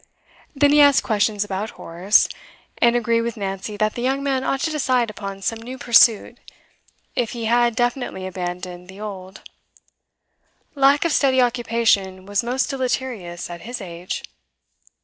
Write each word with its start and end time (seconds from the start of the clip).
Then 0.55 0.71
he 0.71 0.81
asked 0.81 1.03
questions 1.03 1.43
about 1.43 1.69
Horace, 1.77 2.27
and 2.79 2.95
agreed 2.95 3.21
with 3.21 3.37
Nancy 3.37 3.77
that 3.77 3.93
the 3.93 4.01
young 4.01 4.23
man 4.23 4.43
ought 4.43 4.59
to 4.61 4.71
decide 4.71 5.11
upon 5.11 5.43
some 5.43 5.59
new 5.59 5.77
pursuit, 5.77 6.39
if 7.15 7.33
he 7.33 7.45
had 7.45 7.75
definitely 7.75 8.25
abandoned 8.25 8.87
the 8.89 8.99
old; 8.99 9.41
lack 10.73 11.05
of 11.05 11.11
steady 11.13 11.39
occupation 11.39 12.25
was 12.25 12.41
most 12.43 12.71
deleterious 12.71 13.47
at 13.47 13.61
his 13.61 13.79
age. 13.79 14.23